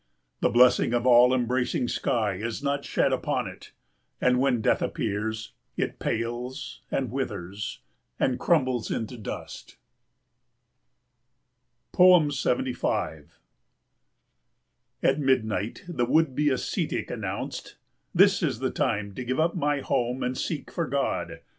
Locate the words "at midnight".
15.03-15.83